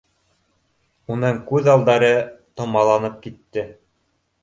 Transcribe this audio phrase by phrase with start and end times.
[1.17, 2.11] Уның күҙ алдары
[2.63, 3.71] томаланып китте